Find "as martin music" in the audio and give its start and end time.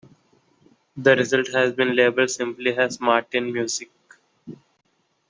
2.75-3.91